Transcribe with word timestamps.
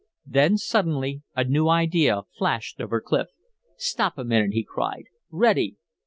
Then 0.25 0.57
suddenly 0.57 1.21
a 1.35 1.43
new 1.43 1.69
idea 1.69 2.23
flashed 2.35 2.81
over 2.81 2.99
Clif. 2.99 3.27
"Stop 3.77 4.17
a 4.17 4.23
minute!" 4.23 4.53
he 4.53 4.63
cried. 4.63 5.03
"Ready!" 5.29 5.75